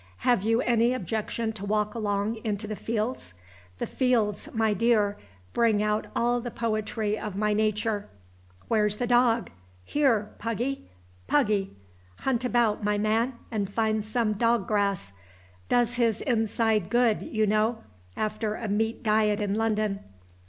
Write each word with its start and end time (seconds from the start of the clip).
Have 0.25 0.41
you 0.41 0.61
any 0.61 0.95
objection 0.95 1.53
to 1.53 1.63
walk 1.63 1.93
along 1.93 2.37
into 2.43 2.65
the 2.65 2.75
fields? 2.75 3.35
The 3.77 3.85
fields, 3.85 4.49
my 4.51 4.73
dear, 4.73 5.15
bring 5.53 5.83
out 5.83 6.07
all 6.15 6.41
the 6.41 6.49
poetry 6.49 7.19
of 7.19 7.35
my 7.35 7.53
nature. 7.53 8.09
Where's 8.67 8.97
the 8.97 9.05
dog? 9.05 9.51
Here, 9.83 10.31
Puggy! 10.39 10.89
Puggy! 11.27 11.75
hunt 12.17 12.43
about, 12.43 12.83
my 12.83 12.97
man, 12.97 13.33
and 13.51 13.71
find 13.71 14.03
some 14.03 14.33
dog 14.33 14.67
grass. 14.67 15.11
Does 15.69 15.97
his 15.97 16.21
inside 16.21 16.89
good, 16.89 17.21
you 17.21 17.45
know, 17.45 17.83
after 18.17 18.55
a 18.55 18.67
meat 18.67 19.03
diet 19.03 19.39
in 19.39 19.53
London. 19.53 19.99